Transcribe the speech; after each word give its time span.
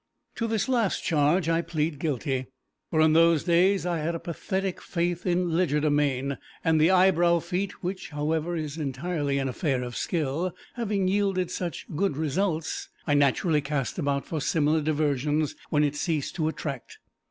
To 0.37 0.47
this 0.47 0.67
last 0.67 1.03
charge 1.03 1.47
I 1.47 1.61
plead 1.61 1.99
guilty, 1.99 2.47
for 2.89 3.01
in 3.01 3.13
those 3.13 3.43
days 3.43 3.85
I 3.85 3.99
had 3.99 4.15
a 4.15 4.19
pathetic 4.19 4.81
faith 4.81 5.27
in 5.27 5.51
legerdemain, 5.51 6.39
and 6.63 6.81
the 6.81 6.89
eyebrow 6.89 7.37
feat 7.37 7.83
(which, 7.83 8.09
however, 8.09 8.55
is 8.55 8.79
entirely 8.79 9.37
an 9.37 9.47
affair 9.47 9.83
of 9.83 9.95
skill) 9.95 10.55
having 10.73 11.07
yielded 11.07 11.51
such 11.51 11.85
good 11.95 12.17
results, 12.17 12.89
I 13.05 13.13
naturally 13.13 13.61
cast 13.61 13.99
about 13.99 14.25
for 14.25 14.41
similar 14.41 14.81
diversions 14.81 15.53
when 15.69 15.83
it 15.83 15.95
ceased 15.95 16.33
to 16.37 16.47
attract. 16.47 16.97